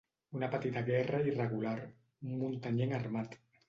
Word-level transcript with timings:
Una 0.37 0.47
petita 0.55 0.83
guerra 0.87 1.21
irregular, 1.33 1.77
un 2.29 2.45
muntanyenc 2.45 3.03
armat. 3.05 3.43